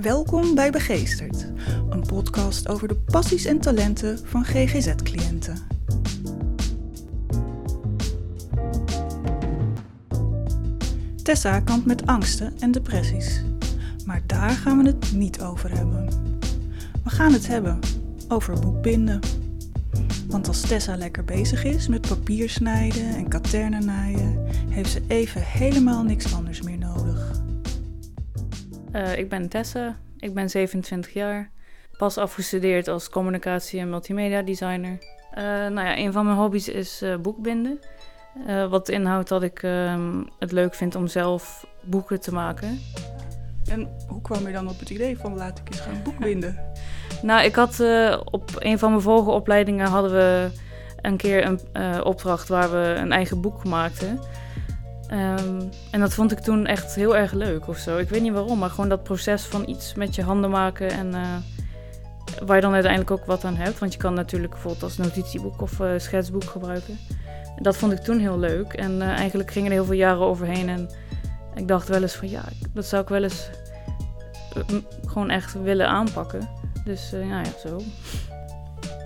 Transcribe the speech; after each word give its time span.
Welkom 0.00 0.54
bij 0.54 0.70
Begeesterd, 0.70 1.46
een 1.90 2.06
podcast 2.06 2.68
over 2.68 2.88
de 2.88 2.94
passies 2.96 3.44
en 3.44 3.58
talenten 3.58 4.18
van 4.24 4.44
GGZ-cliënten. 4.44 5.56
Tessa 11.22 11.60
kampt 11.60 11.86
met 11.86 12.06
angsten 12.06 12.52
en 12.60 12.70
depressies, 12.70 13.42
maar 14.06 14.22
daar 14.26 14.50
gaan 14.50 14.82
we 14.82 14.86
het 14.86 15.12
niet 15.12 15.40
over 15.40 15.76
hebben. 15.76 16.08
We 17.04 17.10
gaan 17.10 17.32
het 17.32 17.46
hebben 17.46 17.78
over 18.28 18.60
boekbinden. 18.60 19.20
Want 20.28 20.48
als 20.48 20.60
Tessa 20.60 20.96
lekker 20.96 21.24
bezig 21.24 21.64
is 21.64 21.88
met 21.88 22.08
papier 22.08 22.50
snijden 22.50 23.14
en 23.14 23.28
katernen 23.28 23.84
naaien, 23.84 24.38
heeft 24.68 24.90
ze 24.90 25.02
even 25.08 25.42
helemaal 25.42 26.02
niks 26.02 26.34
anders 26.34 26.62
meer. 26.62 26.71
Uh, 28.94 29.18
ik 29.18 29.28
ben 29.28 29.48
Tessa, 29.48 29.96
ik 30.18 30.34
ben 30.34 30.50
27 30.50 31.12
jaar, 31.12 31.50
pas 31.96 32.18
afgestudeerd 32.18 32.88
als 32.88 33.08
communicatie- 33.08 33.80
en 33.80 33.90
multimedia 33.90 34.42
designer. 34.42 34.98
Uh, 35.38 35.44
nou 35.44 35.80
ja, 35.80 35.98
een 35.98 36.12
van 36.12 36.24
mijn 36.24 36.36
hobby's 36.36 36.68
is 36.68 37.02
uh, 37.02 37.16
boekbinden. 37.16 37.78
wat 38.70 38.88
inhoudt 38.88 39.28
dat 39.28 39.42
ik 39.42 39.62
ehm, 39.62 40.22
het 40.38 40.52
leuk 40.52 40.74
vind 40.74 40.94
om 40.94 41.06
zelf 41.06 41.66
boeken 41.82 42.20
te 42.20 42.32
maken. 42.32 42.80
En 43.70 43.88
hoe 44.08 44.20
kwam 44.20 44.46
je 44.46 44.52
dan 44.52 44.68
op 44.68 44.78
het 44.78 44.90
idee 44.90 45.18
van 45.18 45.36
laat 45.36 45.58
ik 45.58 45.68
eens 45.68 45.80
gaan 45.80 46.02
boekbinden? 46.04 46.58
nou, 47.22 47.44
ik 47.44 47.54
had 47.54 47.80
op 48.24 48.50
een 48.58 48.78
van 48.78 48.90
mijn 48.90 49.02
vorige 49.02 49.30
opleidingen 49.30 49.86
hadden 49.86 50.12
we 50.12 50.50
een 51.00 51.16
keer 51.16 51.44
een 51.46 52.04
opdracht 52.04 52.48
waar 52.48 52.70
we 52.70 52.94
een 52.98 53.12
eigen 53.12 53.40
boek 53.40 53.64
maakten. 53.64 54.20
Um, 55.12 55.68
en 55.90 56.00
dat 56.00 56.14
vond 56.14 56.32
ik 56.32 56.38
toen 56.38 56.66
echt 56.66 56.94
heel 56.94 57.16
erg 57.16 57.32
leuk 57.32 57.68
of 57.68 57.76
zo. 57.76 57.98
Ik 57.98 58.08
weet 58.08 58.22
niet 58.22 58.32
waarom, 58.32 58.58
maar 58.58 58.70
gewoon 58.70 58.88
dat 58.88 59.02
proces 59.02 59.42
van 59.44 59.68
iets 59.68 59.94
met 59.94 60.14
je 60.14 60.22
handen 60.22 60.50
maken 60.50 60.90
en 60.90 61.06
uh, 61.06 61.36
waar 62.46 62.56
je 62.56 62.62
dan 62.62 62.72
uiteindelijk 62.72 63.10
ook 63.10 63.24
wat 63.24 63.44
aan 63.44 63.56
hebt. 63.56 63.78
Want 63.78 63.92
je 63.92 63.98
kan 63.98 64.14
natuurlijk 64.14 64.52
bijvoorbeeld 64.52 64.82
als 64.82 64.96
notitieboek 64.96 65.60
of 65.60 65.80
uh, 65.80 65.90
schetsboek 65.96 66.44
gebruiken. 66.44 66.98
Dat 67.56 67.76
vond 67.76 67.92
ik 67.92 67.98
toen 67.98 68.18
heel 68.18 68.38
leuk. 68.38 68.72
En 68.72 68.92
uh, 68.92 69.08
eigenlijk 69.08 69.50
gingen 69.50 69.70
er 69.70 69.76
heel 69.76 69.84
veel 69.84 69.94
jaren 69.94 70.26
overheen. 70.26 70.68
En 70.68 70.88
ik 71.54 71.68
dacht 71.68 71.88
wel 71.88 72.02
eens 72.02 72.14
van 72.14 72.30
ja, 72.30 72.44
dat 72.74 72.86
zou 72.86 73.02
ik 73.02 73.08
wel 73.08 73.22
eens 73.22 73.48
gewoon 75.06 75.30
echt 75.30 75.62
willen 75.62 75.88
aanpakken. 75.88 76.48
Dus 76.84 77.10
ja, 77.10 77.40
ja, 77.40 77.68
zo. 77.68 77.80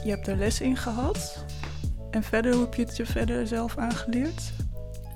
Je 0.04 0.10
hebt 0.10 0.28
er 0.28 0.36
les 0.36 0.60
in 0.60 0.76
gehad. 0.76 1.44
En 2.10 2.22
verder, 2.22 2.52
hoe 2.52 2.64
heb 2.64 2.74
je 2.74 2.82
het 2.82 2.96
je 2.96 3.06
verder 3.06 3.46
zelf 3.46 3.78
aangeleerd? 3.78 4.52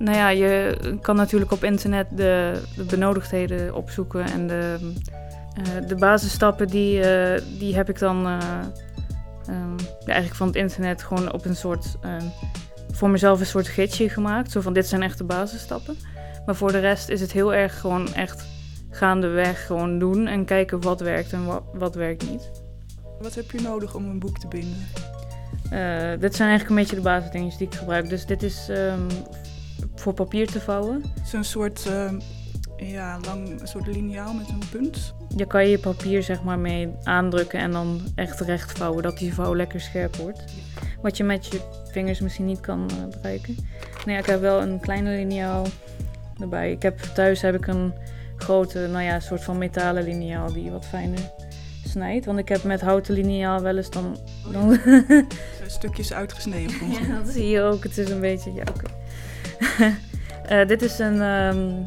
Nou 0.03 0.17
ja, 0.17 0.29
je 0.29 0.77
kan 1.01 1.15
natuurlijk 1.15 1.51
op 1.51 1.63
internet 1.63 2.07
de, 2.09 2.61
de 2.75 2.83
benodigdheden 2.83 3.75
opzoeken 3.75 4.25
en 4.25 4.47
de, 4.47 4.77
uh, 5.59 5.87
de 5.87 5.95
basisstappen 5.95 6.67
die, 6.67 6.97
uh, 6.97 7.41
die 7.59 7.75
heb 7.75 7.89
ik 7.89 7.99
dan 7.99 8.27
uh, 8.27 8.37
um, 9.49 9.75
ja, 9.79 10.05
eigenlijk 10.05 10.35
van 10.35 10.47
het 10.47 10.55
internet 10.55 11.03
gewoon 11.03 11.31
op 11.31 11.45
een 11.45 11.55
soort, 11.55 11.97
voor 12.91 13.09
mezelf 13.09 13.39
een 13.39 13.45
soort 13.45 13.67
gidsje 13.67 14.09
gemaakt. 14.09 14.51
Zo 14.51 14.61
van 14.61 14.73
dit 14.73 14.87
zijn 14.87 15.01
echt 15.01 15.17
de 15.17 15.23
basisstappen. 15.23 15.97
Maar 16.45 16.55
voor 16.55 16.71
de 16.71 16.79
rest 16.79 17.09
is 17.09 17.21
het 17.21 17.31
heel 17.31 17.53
erg 17.53 17.79
gewoon 17.79 18.13
echt 18.13 18.45
gaandeweg 18.89 19.65
gewoon 19.65 19.99
doen 19.99 20.27
en 20.27 20.45
kijken 20.45 20.81
wat 20.81 20.99
werkt 20.99 21.33
en 21.33 21.45
wat, 21.45 21.63
wat 21.73 21.95
werkt 21.95 22.29
niet. 22.29 22.51
Wat 23.19 23.35
heb 23.35 23.51
je 23.51 23.61
nodig 23.61 23.95
om 23.95 24.05
een 24.05 24.19
boek 24.19 24.39
te 24.39 24.47
binden? 24.47 24.87
dit 26.19 26.35
zijn 26.35 26.49
eigenlijk 26.49 26.69
een 26.69 26.75
beetje 26.75 26.95
de 26.95 27.01
basisdingen 27.01 27.57
die 27.57 27.67
ik 27.67 27.75
gebruik. 27.75 28.09
Dus 28.09 28.25
dit 28.25 28.43
is 28.43 28.67
um, 28.69 29.07
voor 30.01 30.13
papier 30.13 30.47
te 30.47 30.59
vouwen. 30.59 31.03
Zo'n 31.23 31.43
soort, 31.43 31.85
uh, 31.89 32.11
ja, 32.77 33.19
lang 33.25 33.61
soort 33.63 33.87
liniaal 33.87 34.33
met 34.33 34.49
een 34.49 34.69
punt. 34.71 35.13
Je 35.35 35.45
kan 35.45 35.67
je 35.67 35.79
papier 35.79 36.23
zeg 36.23 36.43
maar 36.43 36.59
mee 36.59 36.89
aandrukken 37.03 37.59
en 37.59 37.71
dan 37.71 38.01
echt 38.15 38.39
recht 38.39 38.77
vouwen, 38.77 39.03
dat 39.03 39.17
die 39.17 39.33
vouw 39.33 39.55
lekker 39.55 39.81
scherp 39.81 40.15
wordt. 40.15 40.43
Wat 41.01 41.17
je 41.17 41.23
met 41.23 41.45
je 41.45 41.61
vingers 41.91 42.19
misschien 42.19 42.45
niet 42.45 42.59
kan 42.59 42.89
uh, 42.91 43.15
bereiken. 43.21 43.57
Nee, 44.05 44.17
ik 44.17 44.25
heb 44.25 44.41
wel 44.41 44.61
een 44.61 44.79
kleine 44.79 45.15
liniaal 45.15 45.65
erbij. 46.39 46.71
Ik 46.71 46.81
heb, 46.81 46.99
thuis 46.99 47.41
heb 47.41 47.55
ik 47.55 47.67
een 47.67 47.93
grote, 48.37 48.87
nou 48.91 49.03
ja, 49.03 49.19
soort 49.19 49.43
van 49.43 49.57
metalen 49.57 50.03
liniaal 50.03 50.53
die 50.53 50.71
wat 50.71 50.85
fijner 50.85 51.31
snijdt. 51.85 52.25
Want 52.25 52.39
ik 52.39 52.49
heb 52.49 52.63
met 52.63 52.81
houten 52.81 53.13
liniaal 53.13 53.61
wel 53.61 53.77
eens 53.77 53.89
dan... 53.89 54.17
dan 54.51 54.79
Stukjes 55.67 56.13
uitgesneden. 56.13 56.91
ja, 56.91 57.15
dat 57.23 57.33
zie 57.33 57.47
je 57.47 57.61
ook. 57.61 57.83
Het 57.83 57.97
is 57.97 58.09
een 58.09 58.19
beetje... 58.19 58.53
Ja, 58.53 58.61
okay. 58.61 59.00
Uh, 59.61 60.67
dit 60.71 60.81
is 60.81 60.99
een. 60.99 61.21
Um, 61.21 61.83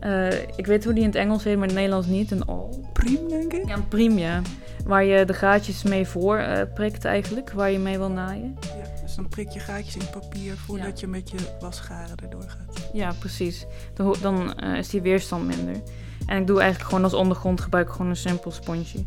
uh, 0.00 0.32
ik 0.56 0.66
weet 0.66 0.84
hoe 0.84 0.92
die 0.92 1.02
in 1.02 1.08
het 1.08 1.18
Engels 1.18 1.44
heet, 1.44 1.54
maar 1.54 1.68
in 1.68 1.68
het 1.68 1.78
Nederlands 1.78 2.06
niet. 2.06 2.30
Een 2.30 2.44
al. 2.44 2.88
Priem, 2.92 3.28
denk 3.28 3.52
ik? 3.52 3.66
Ja, 3.66 3.74
een 3.74 3.88
priem, 3.88 4.18
ja. 4.18 4.42
Waar 4.84 5.04
je 5.04 5.24
de 5.24 5.34
gaatjes 5.34 5.82
mee 5.82 6.06
voor 6.06 6.38
uh, 6.38 6.60
prikt, 6.74 7.04
eigenlijk. 7.04 7.52
Waar 7.52 7.70
je 7.70 7.78
mee 7.78 7.98
wil 7.98 8.10
naaien. 8.10 8.56
Ja, 8.60 9.02
dus 9.02 9.14
dan 9.14 9.28
prik 9.28 9.48
je 9.48 9.60
gaatjes 9.60 9.96
in 9.96 10.10
papier 10.10 10.56
voordat 10.56 11.00
ja. 11.00 11.06
je 11.06 11.06
met 11.06 11.30
je 11.30 11.36
wasgaren 11.60 12.16
erdoor 12.22 12.42
gaat. 12.42 12.90
Ja, 12.92 13.12
precies. 13.18 13.66
Dan, 13.94 14.16
dan 14.20 14.60
is 14.60 14.88
die 14.88 15.02
weerstand 15.02 15.46
minder. 15.46 15.82
En 16.26 16.40
ik 16.40 16.46
doe 16.46 16.60
eigenlijk 16.60 16.88
gewoon 16.88 17.04
als 17.04 17.14
ondergrond 17.14 17.60
gebruik 17.60 17.86
ik 17.86 17.92
gewoon 17.92 18.10
een 18.10 18.16
simpel 18.16 18.50
sponsje. 18.50 18.98
Oh, 18.98 19.04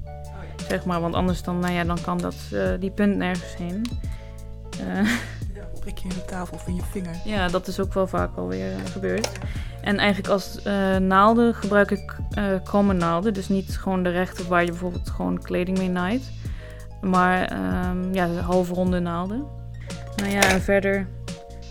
ja. 0.57 0.65
Zeg 0.67 0.85
maar, 0.85 1.01
want 1.01 1.15
anders 1.15 1.43
dan, 1.43 1.59
nou 1.59 1.73
ja, 1.73 1.83
dan 1.83 2.01
kan 2.01 2.17
dat, 2.17 2.35
die 2.79 2.91
punt 2.91 3.15
nergens 3.15 3.55
heen 3.57 3.81
in 5.87 6.09
de 6.09 6.25
tafel 6.25 6.55
of 6.55 6.67
in 6.67 6.75
je 6.75 6.81
vinger. 6.91 7.15
Ja, 7.25 7.47
dat 7.47 7.67
is 7.67 7.79
ook 7.79 7.93
wel 7.93 8.07
vaak 8.07 8.35
alweer 8.35 8.71
gebeurd. 8.91 9.31
En 9.81 9.97
eigenlijk 9.97 10.29
als 10.29 10.59
uh, 10.67 10.95
naalden 10.95 11.53
gebruik 11.53 11.91
ik 11.91 12.15
uh, 12.37 12.45
kromme 12.63 12.93
naalden. 12.93 13.33
Dus 13.33 13.49
niet 13.49 13.77
gewoon 13.77 14.03
de 14.03 14.09
rechte 14.09 14.47
waar 14.47 14.61
je 14.61 14.69
bijvoorbeeld 14.69 15.09
gewoon 15.09 15.41
kleding 15.41 15.77
mee 15.77 15.89
naait. 15.89 16.31
Maar 17.01 17.51
um, 17.89 18.13
ja, 18.13 18.27
halfronde 18.27 18.99
naalden. 18.99 19.45
Nou 20.15 20.31
ja, 20.31 20.41
en 20.41 20.61
verder 20.61 21.07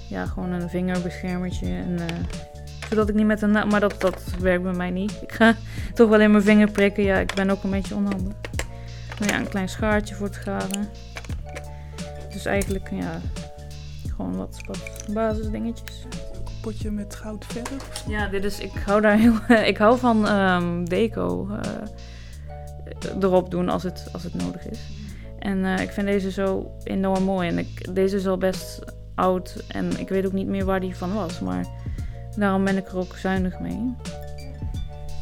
ja, 0.08 0.26
gewoon 0.26 0.52
een 0.52 0.68
vingerbeschermertje. 0.68 1.66
En, 1.66 1.98
zodat 2.88 3.08
ik 3.08 3.14
niet 3.14 3.26
met 3.26 3.42
een. 3.42 3.50
Maar 3.50 3.80
dat, 3.80 4.00
dat 4.00 4.22
werkt 4.40 4.62
bij 4.62 4.72
mij 4.72 4.90
niet. 4.90 5.18
Ik 5.22 5.32
ga 5.32 5.54
toch 5.94 6.08
wel 6.08 6.20
in 6.20 6.30
mijn 6.30 6.42
vinger 6.42 6.70
prikken. 6.70 7.02
Ja, 7.02 7.16
ik 7.16 7.34
ben 7.34 7.50
ook 7.50 7.62
een 7.62 7.70
beetje 7.70 7.94
onhandig. 7.94 8.34
Nou 9.18 9.32
ja, 9.32 9.38
een 9.38 9.48
klein 9.48 9.68
schaartje 9.68 10.14
voor 10.14 10.26
het 10.26 10.36
garen. 10.36 10.88
Dus 12.32 12.44
eigenlijk, 12.44 12.90
ja, 12.90 13.20
gewoon 14.16 14.36
wat, 14.36 14.60
wat 14.66 15.06
basisdingetjes. 15.14 16.04
Een 16.04 16.60
potje 16.60 16.90
met 16.90 17.14
goud 17.14 17.44
verf? 17.44 18.04
Ja, 18.08 18.28
dit 18.28 18.44
is, 18.44 18.60
ik 18.60 18.72
hou 18.86 19.00
daar 19.00 19.16
heel 19.16 19.34
Ik 19.72 19.76
hou 19.76 19.98
van 19.98 20.28
um, 20.28 20.88
deco 20.88 21.48
uh, 21.50 21.58
erop 23.20 23.50
doen 23.50 23.68
als 23.68 23.82
het, 23.82 24.08
als 24.12 24.22
het 24.22 24.34
nodig 24.34 24.68
is. 24.68 24.80
En 25.38 25.58
uh, 25.58 25.80
ik 25.80 25.90
vind 25.90 26.06
deze 26.06 26.30
zo 26.30 26.70
enorm 26.82 27.22
mooi. 27.22 27.48
En 27.48 27.58
ik, 27.58 27.94
deze 27.94 28.16
is 28.16 28.26
al 28.26 28.38
best 28.38 28.80
oud 29.14 29.64
en 29.68 29.98
ik 29.98 30.08
weet 30.08 30.26
ook 30.26 30.32
niet 30.32 30.46
meer 30.46 30.64
waar 30.64 30.80
die 30.80 30.96
van 30.96 31.14
was. 31.14 31.40
Maar 31.40 31.66
daarom 32.36 32.64
ben 32.64 32.76
ik 32.76 32.88
er 32.88 32.98
ook 32.98 33.16
zuinig 33.16 33.58
mee. 33.58 33.94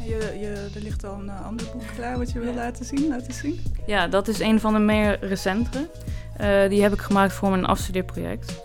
Je, 0.05 0.37
je, 0.41 0.71
er 0.75 0.83
ligt 0.83 1.05
al 1.05 1.15
een 1.15 1.27
uh, 1.27 1.47
ander 1.47 1.67
boek 1.73 1.83
klaar 1.97 2.19
wat 2.19 2.33
je 2.33 2.39
wil 2.39 2.55
laten 2.55 2.85
zien, 2.85 3.09
laten 3.09 3.33
zien. 3.33 3.61
Ja, 3.87 4.09
dat 4.09 4.29
is 4.29 4.39
een 4.39 4.61
van 4.61 4.73
de 4.73 4.79
meer 4.79 5.19
recentere. 5.21 5.89
Uh, 6.41 6.69
die 6.69 6.83
heb 6.83 6.93
ik 6.93 7.01
gemaakt 7.01 7.33
voor 7.33 7.51
mijn 7.51 7.65
afstudeerproject. 7.65 8.63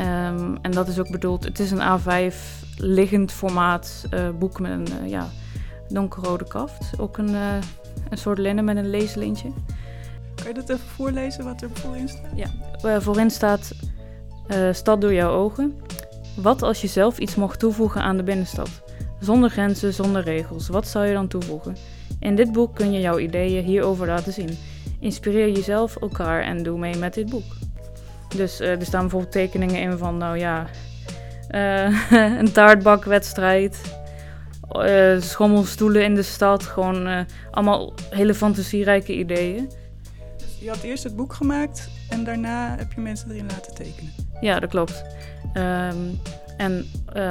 Um, 0.00 0.58
en 0.62 0.70
dat 0.70 0.88
is 0.88 0.98
ook 0.98 1.10
bedoeld, 1.10 1.44
het 1.44 1.58
is 1.58 1.70
een 1.70 2.00
A5 2.00 2.34
liggend 2.76 3.32
formaat 3.32 4.06
uh, 4.14 4.28
boek 4.38 4.60
met 4.60 4.70
een 4.70 5.02
uh, 5.02 5.10
ja, 5.10 5.28
donkerrode 5.88 6.48
kaft. 6.48 6.98
Ook 6.98 7.18
een, 7.18 7.30
uh, 7.30 7.54
een 8.10 8.18
soort 8.18 8.38
linnen 8.38 8.64
met 8.64 8.76
een 8.76 8.90
leeslintje. 8.90 9.48
Kan 10.34 10.46
je 10.46 10.54
dat 10.54 10.68
even 10.68 10.88
voorlezen 10.88 11.44
wat 11.44 11.62
er 11.62 11.70
voorin 11.72 12.08
staat? 12.08 12.30
Ja, 12.34 13.00
voorin 13.00 13.30
staat 13.30 13.72
Stad 14.72 15.00
door 15.00 15.14
jouw 15.14 15.30
ogen. 15.30 15.80
Wat 16.36 16.62
als 16.62 16.80
je 16.80 16.86
zelf 16.86 17.18
iets 17.18 17.34
mocht 17.34 17.58
toevoegen 17.58 18.02
aan 18.02 18.16
de 18.16 18.22
binnenstad? 18.22 18.82
Zonder 19.20 19.50
grenzen, 19.50 19.94
zonder 19.94 20.22
regels. 20.22 20.68
Wat 20.68 20.88
zou 20.88 21.06
je 21.06 21.12
dan 21.12 21.28
toevoegen? 21.28 21.76
In 22.20 22.34
dit 22.36 22.52
boek 22.52 22.74
kun 22.74 22.92
je 22.92 23.00
jouw 23.00 23.18
ideeën 23.18 23.64
hierover 23.64 24.06
laten 24.06 24.32
zien. 24.32 24.58
Inspireer 25.00 25.50
jezelf, 25.50 25.96
elkaar 25.96 26.42
en 26.42 26.62
doe 26.62 26.78
mee 26.78 26.96
met 26.96 27.14
dit 27.14 27.28
boek. 27.28 27.59
Dus 28.36 28.60
uh, 28.60 28.70
er 28.70 28.84
staan 28.84 29.00
bijvoorbeeld 29.00 29.32
tekeningen 29.32 29.80
in 29.80 29.98
van, 29.98 30.16
nou 30.16 30.38
ja, 30.38 30.66
uh, 31.50 32.10
een 32.40 32.52
taartbakwedstrijd, 32.52 33.80
uh, 34.72 35.20
schommelstoelen 35.20 36.04
in 36.04 36.14
de 36.14 36.22
stad. 36.22 36.62
Gewoon 36.62 37.26
allemaal 37.50 37.92
hele 38.10 38.34
fantasierijke 38.34 39.12
ideeën. 39.12 39.70
Dus 40.36 40.58
je 40.60 40.68
had 40.68 40.82
eerst 40.82 41.04
het 41.04 41.16
boek 41.16 41.32
gemaakt 41.32 41.88
en 42.08 42.24
daarna 42.24 42.76
heb 42.78 42.92
je 42.92 43.00
mensen 43.00 43.30
erin 43.30 43.46
laten 43.46 43.74
tekenen? 43.74 44.12
Ja, 44.40 44.60
dat 44.60 44.70
klopt. 44.70 45.04
Um, 45.54 46.20
en 46.56 46.86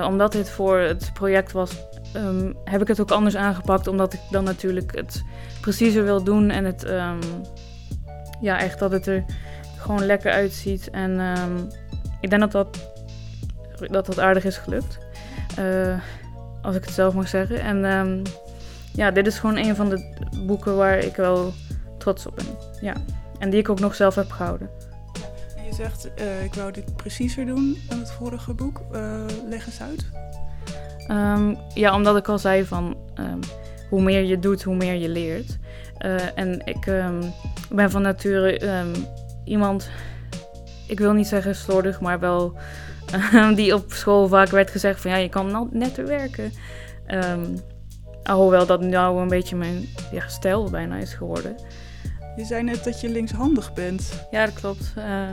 omdat 0.05 0.31
dit 0.31 0.49
voor 0.49 0.77
het 0.77 1.11
project 1.13 1.51
was, 1.51 1.71
um, 2.15 2.53
heb 2.63 2.81
ik 2.81 2.87
het 2.87 3.01
ook 3.01 3.11
anders 3.11 3.35
aangepakt. 3.35 3.87
Omdat 3.87 4.13
ik 4.13 4.19
dan 4.29 4.43
natuurlijk 4.43 4.95
het 4.95 5.23
preciezer 5.61 6.03
wil 6.03 6.23
doen 6.23 6.49
en 6.49 6.65
het, 6.65 6.89
um, 6.89 7.19
ja, 8.41 8.59
echt 8.59 8.79
dat 8.79 8.91
het 8.91 9.07
er 9.07 9.25
gewoon 9.79 10.05
lekker 10.05 10.31
uitziet. 10.31 10.89
En 10.89 11.19
um, 11.19 11.67
ik 12.21 12.29
denk 12.29 12.41
dat 12.41 12.51
dat, 12.51 12.91
dat 13.91 14.05
dat 14.05 14.19
aardig 14.19 14.43
is 14.43 14.57
gelukt. 14.57 14.97
Uh, 15.59 15.97
als 16.61 16.75
ik 16.75 16.83
het 16.85 16.93
zelf 16.93 17.13
mag 17.13 17.27
zeggen. 17.27 17.61
En 17.61 17.83
um, 17.83 18.21
ja, 18.93 19.11
dit 19.11 19.27
is 19.27 19.39
gewoon 19.39 19.57
een 19.57 19.75
van 19.75 19.89
de 19.89 20.13
boeken 20.45 20.75
waar 20.75 20.97
ik 20.97 21.15
wel 21.15 21.53
trots 21.97 22.25
op 22.25 22.35
ben. 22.35 22.45
Ja. 22.81 22.93
En 23.39 23.49
die 23.49 23.59
ik 23.59 23.69
ook 23.69 23.79
nog 23.79 23.95
zelf 23.95 24.15
heb 24.15 24.31
gehouden. 24.31 24.69
En 25.57 25.65
je 25.65 25.73
zegt, 25.73 26.13
eh, 26.13 26.43
ik 26.43 26.53
wou 26.53 26.71
dit 26.71 26.95
preciezer 26.95 27.45
doen 27.45 27.77
dan 27.89 27.99
het 27.99 28.11
vorige 28.11 28.53
boek. 28.53 28.81
Uh, 28.93 29.25
leg 29.49 29.65
eens 29.65 29.81
uit. 29.81 30.09
Um, 31.11 31.57
ja, 31.73 31.95
omdat 31.95 32.17
ik 32.17 32.27
al 32.27 32.39
zei 32.39 32.65
van 32.65 32.97
um, 33.15 33.39
hoe 33.89 34.01
meer 34.01 34.23
je 34.23 34.39
doet, 34.39 34.63
hoe 34.63 34.75
meer 34.75 34.93
je 34.93 35.09
leert. 35.09 35.57
Uh, 36.05 36.15
en 36.35 36.61
ik 36.65 36.85
um, 36.85 37.19
ben 37.69 37.91
van 37.91 38.01
nature 38.01 38.65
iemand, 39.49 39.89
ik 40.87 40.99
wil 40.99 41.13
niet 41.13 41.27
zeggen 41.27 41.55
slordig, 41.55 42.01
maar 42.01 42.19
wel 42.19 42.57
die 43.55 43.73
op 43.73 43.91
school 43.91 44.27
vaak 44.27 44.49
werd 44.49 44.69
gezegd 44.69 45.01
van 45.01 45.11
ja, 45.11 45.17
je 45.17 45.29
kan 45.29 45.69
netter 45.71 46.07
werken. 46.07 46.51
alhoewel 48.23 48.65
dat 48.65 48.81
nou 48.81 49.21
een 49.21 49.27
beetje 49.27 49.55
mijn 49.55 49.87
ja, 50.11 50.27
stijl 50.27 50.69
bijna 50.69 50.97
is 50.97 51.13
geworden. 51.13 51.55
Je 52.35 52.45
zei 52.45 52.63
net 52.63 52.83
dat 52.83 53.01
je 53.01 53.09
linkshandig 53.09 53.73
bent. 53.73 54.27
Ja, 54.31 54.45
dat 54.45 54.53
klopt. 54.53 54.93
Uh, 54.97 55.29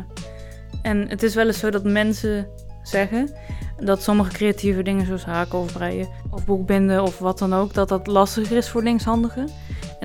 en 0.83 1.09
het 1.09 1.23
is 1.23 1.35
wel 1.35 1.47
eens 1.47 1.59
zo 1.59 1.71
dat 1.71 1.85
mensen 1.85 2.49
zeggen 2.83 3.31
dat 3.79 4.03
sommige 4.03 4.31
creatieve 4.31 4.83
dingen 4.83 5.07
zoals 5.07 5.25
haken 5.25 5.59
of 5.59 5.73
breien 5.73 6.09
of 6.31 6.45
boekbinden 6.45 7.03
of 7.03 7.19
wat 7.19 7.39
dan 7.39 7.55
ook, 7.55 7.75
dat 7.75 7.89
dat 7.89 8.07
lastiger 8.07 8.57
is 8.57 8.69
voor 8.69 8.83
linkshandigen. 8.83 9.49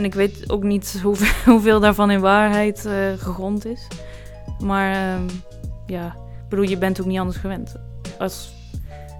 En 0.01 0.07
ik 0.07 0.13
weet 0.13 0.50
ook 0.50 0.63
niet 0.63 1.00
hoeveel, 1.03 1.33
hoeveel 1.53 1.80
daarvan 1.80 2.12
in 2.12 2.19
waarheid 2.19 2.86
uh, 2.86 2.94
gegrond 3.18 3.65
is. 3.65 3.88
Maar 4.59 4.95
uh, 4.95 5.27
ja, 5.86 6.06
ik 6.44 6.50
bedoel, 6.50 6.65
je 6.65 6.77
bent 6.77 7.01
ook 7.01 7.07
niet 7.07 7.19
anders 7.19 7.38
gewend. 7.38 7.75
Als, 8.19 8.53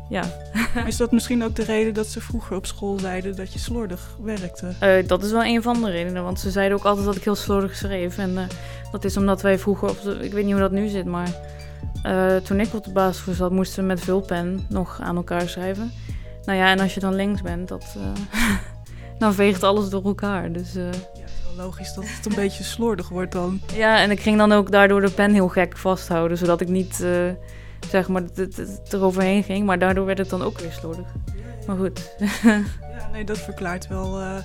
ja. 0.10 0.24
Is 0.88 0.98
dat 0.98 1.12
misschien 1.12 1.44
ook 1.44 1.56
de 1.56 1.64
reden 1.64 1.94
dat 1.94 2.08
ze 2.08 2.22
vroeger 2.22 2.56
op 2.56 2.66
school 2.66 3.00
zeiden 3.00 3.36
dat 3.36 3.54
je 3.54 3.60
slordig 3.60 4.18
werkte? 4.22 4.74
Uh, 4.84 5.08
dat 5.08 5.24
is 5.24 5.32
wel 5.32 5.44
een 5.44 5.62
van 5.62 5.82
de 5.82 5.90
redenen, 5.90 6.24
want 6.24 6.40
ze 6.40 6.52
zeiden 6.52 6.78
ook 6.78 6.86
altijd 6.86 7.06
dat 7.06 7.16
ik 7.16 7.24
heel 7.24 7.36
slordig 7.36 7.76
schreef. 7.76 8.18
En 8.18 8.32
uh, 8.32 8.42
dat 8.92 9.04
is 9.04 9.18
omdat 9.18 9.42
wij 9.42 9.60
vroeger, 9.60 9.90
op 9.90 10.02
de, 10.02 10.20
ik 10.22 10.34
weet 10.34 10.44
niet 10.44 10.54
hoe 10.54 10.62
dat 10.62 10.72
nu 10.72 10.88
zit, 10.88 11.06
maar 11.06 11.30
toen 12.44 12.60
ik 12.60 12.74
op 12.74 12.84
de 12.84 12.92
basisschool 12.92 13.34
zat, 13.34 13.52
moesten 13.52 13.82
we 13.82 13.88
met 13.88 14.00
vulpen 14.00 14.66
nog 14.70 15.00
aan 15.02 15.16
elkaar 15.16 15.50
schrijven. 15.50 15.92
Nou 16.46 16.58
ja, 16.58 16.72
en 16.72 16.80
als 16.80 16.94
je 16.94 17.00
dan 17.00 17.16
links 17.16 17.42
bent, 17.42 17.68
dat, 17.68 17.86
dan 19.22 19.34
veegt 19.34 19.64
alles 19.64 19.90
door 19.90 20.04
elkaar. 20.04 20.52
Dus, 20.52 20.74
ja, 20.74 20.80
het 20.82 20.96
is 21.14 21.56
wel 21.56 21.66
logisch 21.66 21.94
dat 21.94 22.04
het 22.08 22.26
een 22.26 22.36
beetje 22.36 22.64
slordig 22.64 23.10
wordt 23.10 23.32
dan. 23.32 23.62
Ja, 23.74 23.98
en 23.98 24.12
ik 24.12 24.20
ging 24.20 24.38
dan 24.38 24.52
ook 24.52 24.72
daardoor 24.72 25.02
de 25.02 25.12
pen 25.12 25.34
heel 25.34 25.48
gek 25.48 25.78
vasthouden, 25.78 26.38
zodat 26.38 26.62
ik 26.62 26.68
niet 26.68 27.04
zeg 27.90 28.08
maar, 28.08 28.22
het, 28.36 28.58
het, 28.58 28.94
eroverheen 28.94 29.44
ging. 29.44 29.66
Maar 29.66 29.80
daardoor 29.80 30.06
werd 30.06 30.18
het 30.18 30.30
dan 30.30 30.42
ook 30.42 30.60
weer 30.60 30.72
slordig. 30.72 31.08
Maar 31.68 31.78
goed. 31.78 32.16
ja, 32.98 33.10
nee, 33.12 33.24
dat 33.24 33.38
verklaart 33.38 33.88
wel 33.88 34.22
uh, 34.22 34.36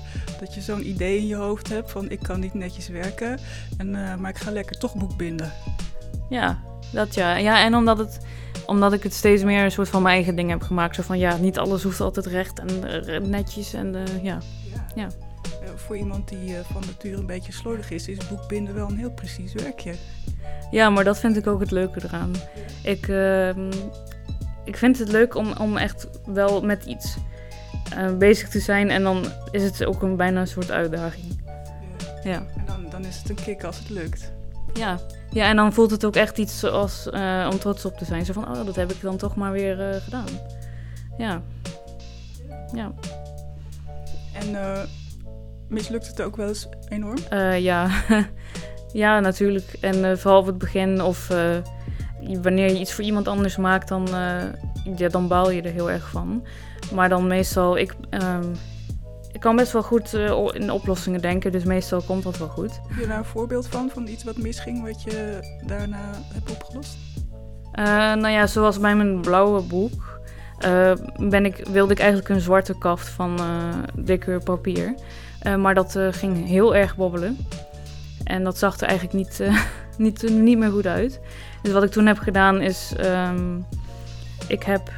dat 0.41 0.55
je 0.55 0.61
zo'n 0.61 0.89
idee 0.89 1.19
in 1.19 1.27
je 1.27 1.35
hoofd 1.35 1.69
hebt 1.69 1.91
van 1.91 2.11
ik 2.11 2.19
kan 2.23 2.41
niet 2.41 2.55
netjes 2.55 2.89
werken, 2.89 3.39
en, 3.79 3.89
uh, 3.89 4.15
maar 4.17 4.31
ik 4.31 4.39
ga 4.39 4.51
lekker 4.51 4.79
toch 4.79 4.95
boekbinden. 4.95 5.53
Ja, 6.29 6.59
dat 6.93 7.15
ja. 7.15 7.37
Ja, 7.37 7.65
en 7.65 7.75
omdat, 7.75 7.99
het, 7.99 8.19
omdat 8.67 8.93
ik 8.93 9.03
het 9.03 9.15
steeds 9.15 9.43
meer 9.43 9.65
een 9.65 9.71
soort 9.71 9.89
van 9.89 10.03
mijn 10.03 10.15
eigen 10.15 10.37
ding 10.37 10.51
heb 10.51 10.63
gemaakt. 10.63 10.95
Zo 10.95 11.03
van 11.03 11.19
ja, 11.19 11.37
niet 11.37 11.59
alles 11.59 11.83
hoeft 11.83 12.01
altijd 12.01 12.27
recht 12.27 12.59
en 12.59 12.69
uh, 13.09 13.21
netjes 13.21 13.75
en 13.75 13.97
ja. 14.23 14.39
ja. 14.95 15.09
ja. 15.65 15.77
voor 15.77 15.97
iemand 15.97 16.29
die 16.29 16.55
van 16.73 16.83
nature 16.87 17.17
een 17.17 17.27
beetje 17.27 17.53
slordig 17.53 17.91
is, 17.91 18.09
is 18.09 18.29
boekbinden 18.29 18.75
wel 18.75 18.89
een 18.89 18.99
heel 18.99 19.13
precies 19.13 19.53
werkje. 19.53 19.95
Ja, 20.71 20.91
maar 20.91 21.05
dat 21.05 21.19
vind 21.19 21.37
ik 21.37 21.47
ook 21.47 21.61
het 21.61 21.71
leuke 21.71 22.01
eraan. 22.05 22.33
Ik, 22.83 23.09
uh, 23.09 23.49
ik 24.65 24.77
vind 24.77 24.99
het 24.99 25.09
leuk 25.09 25.35
om, 25.35 25.53
om 25.53 25.77
echt 25.77 26.09
wel 26.27 26.63
met 26.63 26.85
iets 26.85 27.17
bezig 28.19 28.49
te 28.49 28.61
zijn. 28.61 28.91
En 28.91 29.03
dan 29.03 29.25
is 29.51 29.63
het 29.63 29.85
ook 29.85 30.03
een, 30.03 30.17
bijna 30.17 30.41
een 30.41 30.47
soort 30.47 30.71
uitdaging. 30.71 31.45
Ja. 32.23 32.43
En 32.57 32.65
dan, 32.67 32.91
dan 32.91 33.05
is 33.05 33.17
het 33.17 33.29
een 33.29 33.45
kick 33.45 33.65
als 33.65 33.79
het 33.79 33.91
lukt. 33.91 34.33
Ja. 34.77 34.99
ja, 35.31 35.49
en 35.49 35.57
dan 35.57 35.73
voelt 35.73 35.91
het 35.91 36.05
ook 36.05 36.17
echt 36.17 36.39
iets 36.39 36.59
zoals 36.59 37.09
uh, 37.13 37.49
om 37.53 37.59
trots 37.59 37.85
op 37.85 37.97
te 37.97 38.05
zijn. 38.05 38.25
Zo 38.25 38.33
van, 38.33 38.49
oh, 38.49 38.67
dat 38.67 38.77
heb 38.77 38.91
ik 38.93 39.01
dan 39.01 39.17
toch 39.17 39.37
maar 39.37 39.53
weer 39.53 39.95
uh, 39.95 40.01
gedaan. 40.03 40.27
Ja. 41.19 41.43
Ja. 42.73 42.93
En 44.33 44.57
mislukt 45.69 46.07
het 46.07 46.23
ook 46.23 46.37
wel 46.37 46.49
eens 46.49 46.69
enorm? 46.89 47.19
ja. 47.59 47.89
Ja, 48.93 49.21
natuurlijk. 49.21 49.77
En 49.81 50.19
vooral 50.19 50.41
op 50.41 50.47
het 50.47 50.59
begin 50.59 51.03
of 51.03 51.29
wanneer 52.43 52.69
je 52.69 52.79
iets 52.79 52.93
voor 52.93 53.05
iemand 53.05 53.29
anders 53.29 53.57
maakt, 53.57 53.89
dan, 53.89 54.09
ja, 54.97 55.09
dan 55.09 55.29
baal 55.29 55.51
je 55.51 55.63
er 55.63 55.73
heel 55.73 55.91
erg 55.91 56.09
van. 56.09 56.47
Maar 56.95 57.09
dan 57.09 57.27
meestal, 57.27 57.79
ik, 57.79 57.95
ik 58.11 58.76
kan 59.47 59.57
best 59.57 59.73
wel 59.73 59.83
goed 59.83 60.15
in 60.55 60.71
oplossingen 60.71 61.21
denken, 61.21 61.53
dus 61.53 61.65
meestal 61.65 62.03
komt 62.03 62.23
dat 62.23 62.39
wel 62.39 62.49
goed. 62.49 62.81
Heb 62.89 62.99
je 62.99 63.07
daar 63.07 63.19
een 63.19 63.25
voorbeeld 63.25 63.67
van, 63.67 63.91
van 63.93 64.07
iets 64.07 64.25
wat 64.25 64.37
misging, 64.37 64.83
wat 64.83 65.03
je 65.03 65.39
daarna 65.67 66.11
hebt 66.33 66.51
opgelost? 66.51 66.97
nou 68.21 68.29
ja, 68.29 68.47
zoals 68.47 68.81
bij 68.81 68.97
mijn 68.97 69.21
blauwe 69.21 69.63
boek. 69.63 70.21
ben 71.19 71.45
ik, 71.45 71.67
wilde 71.71 71.93
ik 71.93 71.99
eigenlijk 71.99 72.29
een 72.29 72.41
zwarte 72.41 72.79
kaft 72.79 73.09
van 73.09 73.39
dikke 73.95 74.41
papier. 74.45 74.95
maar 75.59 75.75
dat 75.75 75.99
ging 76.11 76.47
heel 76.47 76.75
erg 76.77 76.97
bobbelen. 76.97 77.37
En 78.27 78.45
dat 78.45 78.59
zag 78.59 78.81
er 78.81 78.87
eigenlijk 78.89 79.19
niet, 79.19 79.41
uh, 79.41 79.63
niet, 80.07 80.31
niet 80.31 80.59
meer 80.59 80.71
goed 80.71 80.87
uit. 80.87 81.21
Dus 81.63 81.73
wat 81.73 81.83
ik 81.83 81.91
toen 81.91 82.07
heb 82.07 82.19
gedaan 82.19 82.61
is, 82.61 82.93
um, 83.05 83.67
ik, 84.49 84.63
heb, 84.63 84.91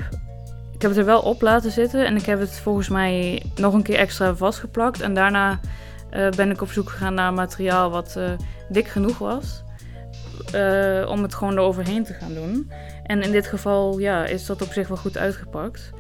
ik 0.79 0.85
heb 0.85 0.93
het 0.93 1.01
er 1.01 1.07
wel 1.07 1.21
op 1.21 1.43
laten 1.43 1.71
zitten 1.71 2.07
en 2.07 2.17
ik 2.17 2.27
heb 2.27 2.41
het 2.41 2.59
volgens 2.59 2.89
mij 2.89 3.43
nog 3.55 3.75
een 3.75 3.83
keer 3.83 3.97
extra 3.97 4.35
vastgeplakt. 4.35 5.01
En 5.01 5.15
daarna 5.15 5.61
uh, 6.11 6.29
ben 6.31 6.51
ik 6.51 6.63
op 6.63 6.71
zoek 6.71 6.91
gegaan 6.91 7.15
naar 7.15 7.33
materiaal 7.33 7.91
wat 7.91 8.15
uh, 8.19 8.31
dik 8.69 8.89
genoeg 8.89 9.19
was. 9.19 9.63
om 11.09 11.23
het 11.23 11.35
gewoon 11.35 11.53
eroverheen 11.53 12.05
te 12.05 12.13
gaan 12.13 12.35
doen. 12.35 12.71
En 13.03 13.23
in 13.23 13.31
dit 13.31 13.47
geval 13.47 13.99
ja, 13.99 14.25
is 14.25 14.47
dat 14.47 14.63
op 14.63 14.73
zich 14.73 14.89
wel 14.89 14.97
goed 14.97 15.19
uitgepakt. 15.19 15.91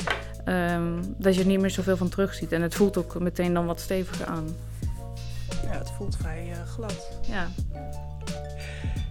Um, 0.44 1.14
dat 1.16 1.34
je 1.34 1.40
er 1.40 1.46
niet 1.46 1.60
meer 1.60 1.70
zoveel 1.70 1.96
van 1.96 2.08
terug 2.08 2.34
ziet. 2.34 2.52
En 2.52 2.62
het 2.62 2.74
voelt 2.74 2.96
ook 2.96 3.18
meteen 3.20 3.54
dan 3.54 3.66
wat 3.66 3.80
steviger 3.80 4.26
aan. 4.26 4.46
Ja, 5.62 5.78
het 5.78 5.90
voelt 5.90 6.16
vrij 6.16 6.52
glad. 6.66 7.10
Ja. 7.28 7.46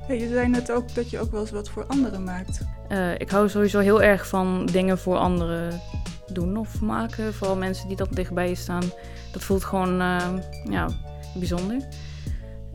Je 0.08 0.28
zei 0.28 0.48
net 0.48 0.72
ook 0.72 0.96
dat 0.96 1.10
je 1.10 1.20
ook 1.20 1.32
wel 1.32 1.42
eens 1.42 1.52
wat 1.52 1.70
voor 1.70 1.86
anderen 1.86 2.24
maakt. 2.24 2.60
Uh, 2.92 3.14
ik 3.14 3.30
hou 3.30 3.50
sowieso 3.50 3.80
heel 3.80 4.02
erg 4.02 4.28
van 4.28 4.66
dingen 4.66 4.98
voor 4.98 5.18
anderen 5.18 5.82
doen 6.34 6.58
of 6.58 6.82
maken. 6.82 7.34
Vooral 7.34 7.56
mensen 7.56 7.88
die 7.88 7.98
dat 7.98 8.14
dichtbij 8.14 8.50
je 8.50 8.56
staan. 8.56 8.84
Dat 9.32 9.44
voelt 9.44 9.64
gewoon 9.64 10.02
uh, 10.02 10.34
ja, 10.70 10.88
bijzonder. 11.36 11.88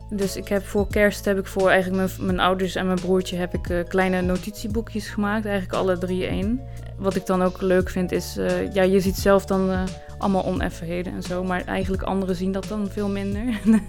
Dus 0.09 0.35
ik 0.35 0.47
heb 0.47 0.65
voor 0.65 0.87
kerst 0.87 1.25
heb 1.25 1.37
ik 1.37 1.45
voor 1.45 1.69
eigenlijk 1.69 2.17
mijn, 2.17 2.25
mijn 2.25 2.47
ouders 2.47 2.75
en 2.75 2.85
mijn 2.85 2.99
broertje 2.99 3.35
heb 3.35 3.53
ik 3.53 3.69
uh, 3.69 3.83
kleine 3.87 4.21
notitieboekjes 4.21 5.07
gemaakt. 5.07 5.45
Eigenlijk 5.45 5.79
alle 5.79 5.97
drie 5.97 6.25
één. 6.25 6.61
Wat 6.97 7.15
ik 7.15 7.25
dan 7.25 7.43
ook 7.43 7.61
leuk 7.61 7.89
vind 7.89 8.11
is, 8.11 8.37
ja, 8.73 8.83
je 8.83 8.99
ziet 8.99 9.15
zelf 9.15 9.45
dan 9.45 9.87
allemaal 10.17 10.45
oneffenheden 10.45 11.13
en 11.13 11.23
zo. 11.23 11.43
Maar 11.43 11.65
eigenlijk 11.65 12.03
anderen 12.03 12.35
zien 12.35 12.51
dat 12.51 12.67
dan 12.67 12.87
veel 12.91 13.09
minder. 13.09 13.59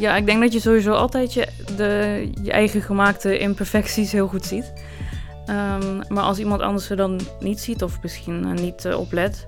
ja, 0.00 0.16
ik 0.16 0.26
denk 0.26 0.40
dat 0.40 0.52
je 0.52 0.60
sowieso 0.60 0.92
altijd 0.92 1.32
je, 1.32 1.48
de, 1.76 2.30
je 2.42 2.52
eigen 2.52 2.82
gemaakte 2.82 3.38
imperfecties 3.38 4.12
heel 4.12 4.28
goed 4.28 4.44
ziet. 4.44 4.72
Um, 5.46 6.02
maar 6.08 6.24
als 6.24 6.38
iemand 6.38 6.60
anders 6.60 6.86
ze 6.86 6.94
dan 6.94 7.20
niet 7.40 7.60
ziet 7.60 7.82
of 7.82 8.02
misschien 8.02 8.54
niet 8.54 8.94
oplet... 8.94 9.46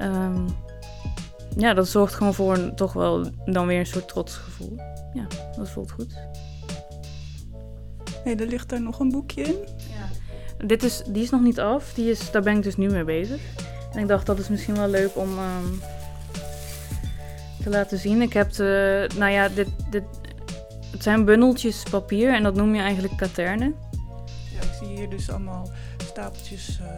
Um, 0.00 0.46
ja, 1.56 1.74
dat 1.74 1.88
zorgt 1.88 2.14
gewoon 2.14 2.34
voor 2.34 2.54
een, 2.54 2.74
toch 2.74 2.92
wel 2.92 3.30
dan 3.44 3.66
weer 3.66 3.78
een 3.78 3.86
soort 3.86 4.08
trotsgevoel. 4.08 4.76
Ja, 5.12 5.26
dat 5.56 5.70
voelt 5.70 5.90
goed. 5.90 6.14
Hey, 8.24 8.36
er 8.36 8.46
ligt 8.46 8.68
daar 8.68 8.82
nog 8.82 8.98
een 8.98 9.10
boekje 9.10 9.42
in. 9.42 9.56
Ja. 9.76 10.66
Dit 10.66 10.82
is, 10.82 11.02
die 11.08 11.22
is 11.22 11.30
nog 11.30 11.40
niet 11.40 11.60
af. 11.60 11.92
Die 11.94 12.10
is, 12.10 12.30
daar 12.30 12.42
ben 12.42 12.56
ik 12.56 12.62
dus 12.62 12.76
nu 12.76 12.90
mee 12.90 13.04
bezig. 13.04 13.40
En 13.92 14.00
ik 14.00 14.08
dacht 14.08 14.26
dat 14.26 14.38
is 14.38 14.48
misschien 14.48 14.76
wel 14.76 14.88
leuk 14.88 15.10
om 15.16 15.28
um, 15.30 15.80
te 17.70 17.76
laten 17.76 17.98
zien. 17.98 18.22
Ik 18.22 18.32
heb 18.32 18.52
de, 18.52 19.10
nou 19.16 19.32
ja, 19.32 19.48
dit, 19.48 19.68
dit, 19.90 20.02
het 20.90 21.02
zijn 21.02 21.24
bundeltjes 21.24 21.82
papier 21.90 22.34
en 22.34 22.42
dat 22.42 22.54
noem 22.54 22.74
je 22.74 22.80
eigenlijk 22.80 23.16
katernen. 23.16 23.74
Ja, 24.52 24.60
ik 24.60 24.72
zie 24.78 24.96
hier 24.96 25.08
dus 25.08 25.30
allemaal 25.30 25.68
stapeltjes 26.04 26.78
uh, 26.82 26.88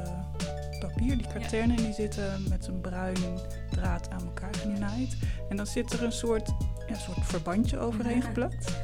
papier. 0.81 1.17
Die 1.17 1.27
katernen 1.35 1.77
ja. 1.77 1.83
die 1.83 1.93
zitten 1.93 2.45
met 2.49 2.67
een 2.67 2.81
bruin 2.81 3.39
draad 3.71 4.11
aan 4.11 4.25
elkaar 4.25 4.55
genaaid. 4.55 5.17
En 5.49 5.57
dan 5.57 5.67
zit 5.67 5.93
er 5.93 6.03
een 6.03 6.13
soort, 6.13 6.49
ja, 6.87 6.95
soort 6.95 7.27
verbandje 7.27 7.79
overheen 7.79 8.23
geplakt. 8.23 8.75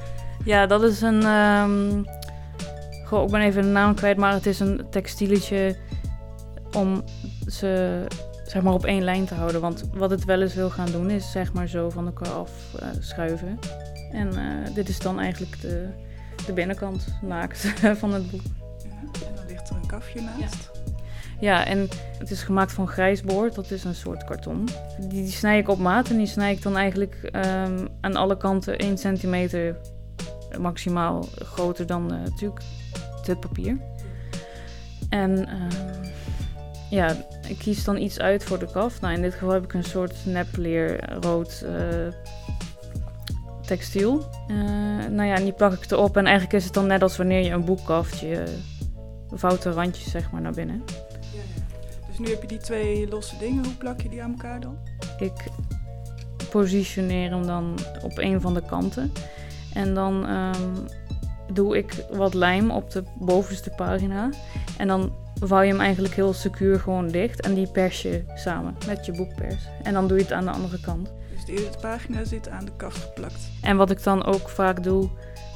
Ja, 0.45 0.67
dat 0.67 0.83
is 0.83 1.01
een. 1.01 1.27
Um, 1.27 2.05
goh, 3.05 3.25
ik 3.25 3.31
ben 3.31 3.41
even 3.41 3.63
de 3.63 3.69
naam 3.69 3.95
kwijt, 3.95 4.17
maar 4.17 4.33
het 4.33 4.47
is 4.47 4.61
een 4.61 4.87
textieletje 4.91 5.77
om 6.77 7.05
ze 7.47 8.05
zeg 8.47 8.63
maar 8.63 8.73
op 8.73 8.85
één 8.85 9.03
lijn 9.03 9.25
te 9.25 9.35
houden. 9.35 9.61
Want 9.61 9.85
wat 9.93 10.11
het 10.11 10.25
wel 10.25 10.43
eens 10.43 10.55
wil 10.55 10.71
gaan 10.71 10.91
doen, 10.91 11.11
is 11.11 11.31
zeg 11.31 11.53
maar 11.53 11.69
zo 11.69 11.91
van 11.91 12.07
elkaar 12.07 12.33
afschuiven. 12.33 13.59
Uh, 13.65 14.21
en 14.21 14.29
uh, 14.35 14.75
dit 14.75 14.89
is 14.89 14.99
dan 14.99 15.21
eigenlijk 15.21 15.61
de, 15.61 15.89
de 16.47 16.53
binnenkant 16.53 17.07
naakt 17.23 17.59
van 18.01 18.13
het 18.13 18.31
boek. 18.31 18.43
Ja, 18.83 19.27
en 19.27 19.35
dan 19.35 19.47
ligt 19.47 19.71
er 19.71 19.77
een 19.77 19.87
kafje 19.87 20.21
naast. 20.21 20.71
Ja. 20.75 20.87
Ja, 21.41 21.67
en 21.67 21.89
het 22.19 22.31
is 22.31 22.43
gemaakt 22.43 22.73
van 22.73 22.89
grijsboord. 22.89 23.55
Dat 23.55 23.71
is 23.71 23.85
een 23.85 23.95
soort 23.95 24.25
karton. 24.25 24.69
Die, 24.99 25.09
die 25.09 25.31
snij 25.31 25.59
ik 25.59 25.69
op 25.69 25.79
maat 25.79 26.09
en 26.09 26.17
die 26.17 26.27
snij 26.27 26.53
ik 26.53 26.63
dan 26.63 26.77
eigenlijk 26.77 27.15
ehm, 27.23 27.87
aan 28.01 28.17
alle 28.17 28.37
kanten 28.37 28.79
1 28.79 28.99
centimeter 28.99 29.77
maximaal 30.59 31.29
groter 31.39 31.87
dan 31.87 32.07
natuurlijk 32.07 32.61
het 33.23 33.41
papier. 33.41 33.79
En 35.09 35.49
ehm, 35.49 36.16
ja, 36.91 37.17
ik 37.49 37.59
kies 37.59 37.85
dan 37.85 37.97
iets 37.97 38.19
uit 38.19 38.45
voor 38.45 38.59
de 38.59 38.71
kaft. 38.73 39.01
Nou, 39.01 39.15
in 39.15 39.23
dit 39.23 39.33
geval 39.33 39.51
heb 39.51 39.65
ik 39.65 39.73
een 39.73 39.85
soort 39.85 40.15
nepleer 40.25 41.19
rood 41.21 41.65
uh, 41.65 42.13
textiel. 43.67 44.25
Uh, 44.49 44.57
nou 45.11 45.25
ja, 45.25 45.35
en 45.35 45.43
die 45.43 45.53
plak 45.53 45.73
ik 45.73 45.91
erop. 45.91 46.17
En 46.17 46.25
eigenlijk 46.25 46.55
is 46.55 46.65
het 46.65 46.75
dan 46.75 46.87
net 46.87 47.03
als 47.03 47.17
wanneer 47.17 47.45
je 47.45 47.51
een 47.51 47.65
boek 47.65 47.85
kaft. 47.85 48.19
Je 48.19 48.45
vouwt 49.31 49.63
de 49.63 49.71
randjes 49.71 50.11
zeg 50.11 50.31
maar 50.31 50.41
naar 50.41 50.53
binnen. 50.53 50.83
Ja, 50.87 51.03
ja. 51.33 51.99
Dus 52.09 52.19
nu 52.19 52.29
heb 52.29 52.43
je 52.43 52.49
die 52.49 52.59
twee 52.59 53.09
losse 53.09 53.39
dingen. 53.39 53.65
Hoe 53.65 53.75
plak 53.75 54.01
je 54.01 54.09
die 54.09 54.23
aan 54.23 54.31
elkaar 54.31 54.61
dan? 54.61 54.79
Ik 55.19 55.51
positioneer 56.51 57.31
hem 57.31 57.47
dan 57.47 57.79
op 58.03 58.19
een 58.19 58.41
van 58.41 58.55
de 58.55 58.63
kanten. 58.67 59.13
En 59.73 59.95
dan 59.95 60.29
um, 60.29 60.87
doe 61.53 61.77
ik 61.77 62.05
wat 62.11 62.35
lijm 62.35 62.71
op 62.71 62.91
de 62.91 63.03
bovenste 63.19 63.71
pagina. 63.71 64.31
En 64.77 64.89
dan 64.89 65.13
vouw 65.41 65.61
je 65.61 65.71
hem 65.71 65.81
eigenlijk 65.81 66.15
heel 66.15 66.33
secuur 66.33 66.81
gewoon 66.81 67.09
dicht. 67.09 67.41
En 67.41 67.55
die 67.55 67.67
pers 67.67 68.03
je 68.03 68.25
samen 68.35 68.77
met 68.87 69.07
je 69.07 69.13
boekpers. 69.13 69.69
En 69.83 69.93
dan 69.93 70.09
doe 70.09 70.17
je 70.17 70.23
het 70.23 70.33
aan 70.33 70.45
de 70.45 70.51
andere 70.51 70.81
kant. 70.81 71.13
Dus 71.35 71.45
de 71.45 71.53
eerste 71.53 71.79
pagina 71.81 72.25
zit 72.25 72.49
aan 72.49 72.65
de 72.65 72.73
kaft 72.77 72.99
geplakt. 72.99 73.51
En 73.63 73.77
wat 73.77 73.91
ik 73.91 74.03
dan 74.03 74.25
ook 74.25 74.49
vaak 74.49 74.83
doe... 74.83 75.09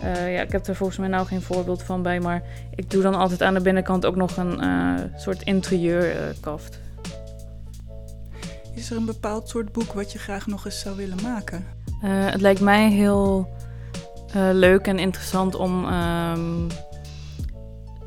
Uh, 0.04 0.34
ja, 0.34 0.42
ik 0.42 0.52
heb 0.52 0.66
er 0.66 0.76
volgens 0.76 0.98
mij 0.98 1.08
nou 1.08 1.26
geen 1.26 1.42
voorbeeld 1.42 1.82
van 1.82 2.02
bij, 2.02 2.20
maar 2.20 2.42
ik 2.74 2.90
doe 2.90 3.02
dan 3.02 3.14
altijd 3.14 3.42
aan 3.42 3.54
de 3.54 3.60
binnenkant 3.60 4.06
ook 4.06 4.16
nog 4.16 4.36
een 4.36 4.64
uh, 4.64 4.94
soort 5.16 5.42
interieurkaft. 5.42 6.78
Uh, 7.04 8.76
Is 8.76 8.90
er 8.90 8.96
een 8.96 9.04
bepaald 9.04 9.48
soort 9.48 9.72
boek 9.72 9.92
wat 9.92 10.12
je 10.12 10.18
graag 10.18 10.46
nog 10.46 10.64
eens 10.64 10.80
zou 10.80 10.96
willen 10.96 11.22
maken? 11.22 11.66
Eh, 12.02 12.10
het 12.10 12.40
lijkt 12.40 12.60
mij 12.60 12.90
heel 12.90 13.48
leuk 14.52 14.86
en 14.86 14.98
interessant 14.98 15.54
om 15.54 15.84
um, 15.84 16.66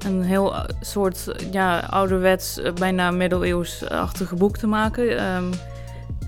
een 0.06 0.24
heel 0.24 0.56
soort 0.82 1.32
ja, 1.52 1.80
ouderwets, 1.80 2.60
bijna 2.80 3.12
middeleeuwsachtige 3.12 4.36
boek 4.36 4.58
te 4.58 4.68
maken. 4.68 5.36
Um, 5.36 5.50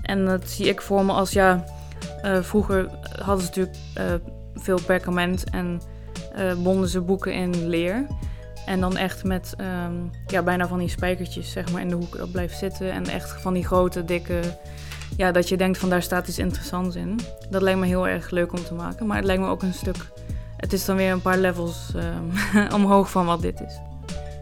en 0.02 0.24
dat 0.24 0.48
zie 0.48 0.66
ik 0.66 0.80
voor 0.80 1.04
me 1.04 1.12
als 1.12 1.32
ja. 1.32 1.64
vroeger 2.40 2.88
hadden 3.22 3.44
ze 3.44 3.48
natuurlijk 3.48 3.76
veel 4.54 4.80
perkament 4.86 5.50
en 5.50 5.80
uh, 6.38 6.54
bonden 6.62 6.88
ze 6.88 7.00
boeken 7.00 7.34
in 7.34 7.68
leer. 7.68 8.06
En 8.66 8.80
dan 8.80 8.96
echt 8.96 9.24
met 9.24 9.54
um, 9.86 10.10
ja, 10.26 10.42
bijna 10.42 10.66
van 10.66 10.78
die 10.78 10.88
spijkertjes 10.88 11.50
zeg 11.50 11.72
maar, 11.72 11.80
in 11.80 11.88
de 11.88 11.94
hoek 11.94 12.16
dat 12.16 12.30
blijft 12.30 12.58
zitten. 12.58 12.92
En 12.92 13.06
echt 13.06 13.40
van 13.40 13.54
die 13.54 13.64
grote, 13.64 14.04
dikke... 14.04 14.40
Ja, 15.16 15.32
dat 15.32 15.48
je 15.48 15.56
denkt 15.56 15.78
van 15.78 15.88
daar 15.88 16.02
staat 16.02 16.28
iets 16.28 16.38
interessants 16.38 16.96
in. 16.96 17.20
Dat 17.50 17.62
lijkt 17.62 17.78
me 17.78 17.86
heel 17.86 18.08
erg 18.08 18.30
leuk 18.30 18.52
om 18.52 18.64
te 18.64 18.74
maken. 18.74 19.06
Maar 19.06 19.16
het 19.16 19.26
lijkt 19.26 19.42
me 19.42 19.48
ook 19.48 19.62
een 19.62 19.74
stuk... 19.74 19.96
Het 20.66 20.74
is 20.74 20.84
dan 20.84 20.96
weer 20.96 21.12
een 21.12 21.22
paar 21.22 21.38
levels 21.38 21.92
um, 21.96 22.30
omhoog 22.80 23.10
van 23.10 23.26
wat 23.26 23.42
dit 23.42 23.60
is. 23.60 23.78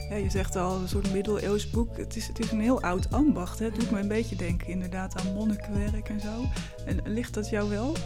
Ja, 0.09 0.17
je 0.17 0.31
zegt 0.31 0.57
al, 0.57 0.77
een 0.77 0.89
soort 0.89 1.13
middeleeuws 1.13 1.71
boek. 1.71 1.97
Het 1.97 2.17
is, 2.17 2.27
het 2.27 2.39
is 2.39 2.51
een 2.51 2.61
heel 2.61 2.83
oud 2.83 3.13
ambacht. 3.13 3.59
Hè? 3.59 3.65
Het 3.65 3.75
doet 3.75 3.91
me 3.91 4.01
een 4.01 4.09
beetje 4.09 4.37
denken 4.37 4.67
inderdaad 4.67 5.21
aan 5.21 5.35
monnikenwerk 5.35 6.09
en 6.09 6.21
zo. 6.21 6.45
En 6.87 7.01
ligt 7.05 7.35
dat 7.35 7.49
jou 7.49 7.71
wel? 7.71 7.97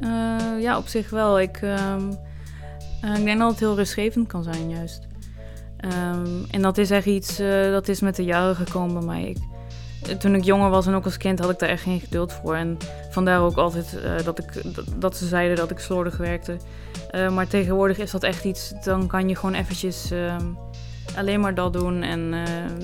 Uh, 0.00 0.60
ja, 0.60 0.78
op 0.78 0.88
zich 0.88 1.10
wel. 1.10 1.40
Ik, 1.40 1.62
um, 1.62 2.18
uh, 3.04 3.18
ik 3.18 3.24
denk 3.24 3.38
dat 3.38 3.50
het 3.50 3.60
heel 3.60 3.76
rustgevend 3.76 4.26
kan 4.26 4.42
zijn, 4.42 4.70
juist. 4.70 5.06
Um, 5.84 6.44
en 6.50 6.62
dat 6.62 6.78
is 6.78 6.90
echt 6.90 7.06
iets, 7.06 7.40
uh, 7.40 7.70
dat 7.70 7.88
is 7.88 8.00
met 8.00 8.16
de 8.16 8.24
jaren 8.24 8.56
gekomen 8.56 8.94
bij 8.94 9.06
mij. 9.06 9.28
Ik, 9.28 9.38
toen 10.18 10.34
ik 10.34 10.44
jonger 10.44 10.70
was 10.70 10.86
en 10.86 10.94
ook 10.94 11.04
als 11.04 11.16
kind 11.16 11.38
had 11.38 11.50
ik 11.50 11.58
daar 11.58 11.68
echt 11.68 11.82
geen 11.82 12.00
geduld 12.00 12.32
voor. 12.32 12.54
En 12.54 12.76
vandaar 13.10 13.40
ook 13.40 13.56
altijd 13.56 13.98
dat, 14.24 14.38
ik, 14.38 14.62
dat, 14.96 15.16
ze 15.16 15.26
zeiden 15.26 15.56
dat 15.56 15.70
ik 15.70 15.78
slordig 15.78 16.16
werkte. 16.16 16.56
maar 17.32 17.46
tegenwoordig 17.46 17.98
is 17.98 18.10
dat 18.10 18.22
echt 18.22 18.44
iets, 18.44 18.72
dan 18.84 19.06
kan 19.06 19.28
je 19.28 19.36
gewoon 19.36 19.54
eventjes 19.54 20.10
um, 20.10 20.58
alleen 21.16 21.40
maar 21.40 21.54
dat 21.54 21.72
doen. 21.72 22.02
En 22.02 22.34